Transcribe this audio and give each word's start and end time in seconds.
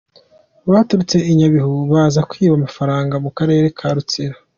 Baturutse 0.71 1.17
i 1.31 1.33
Nyabihu 1.37 1.75
baza 1.91 2.21
kwiba 2.29 2.53
amafaranga 2.57 3.15
mu 3.23 3.29
karere 3.37 3.65
ka 3.77 3.87
Rutsiro. 3.95 4.37